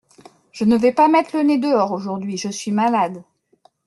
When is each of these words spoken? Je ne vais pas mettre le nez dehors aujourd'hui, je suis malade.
Je 0.51 0.65
ne 0.65 0.77
vais 0.79 0.93
pas 0.93 1.07
mettre 1.09 1.37
le 1.37 1.43
nez 1.43 1.59
dehors 1.59 1.91
aujourd'hui, 1.91 2.35
je 2.35 2.49
suis 2.49 2.71
malade. 2.71 3.21